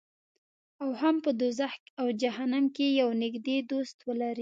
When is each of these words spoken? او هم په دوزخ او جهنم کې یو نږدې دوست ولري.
او 0.81 0.89
هم 1.01 1.15
په 1.25 1.31
دوزخ 1.39 1.73
او 1.99 2.07
جهنم 2.21 2.65
کې 2.75 2.85
یو 3.01 3.09
نږدې 3.21 3.57
دوست 3.71 3.97
ولري. 4.07 4.39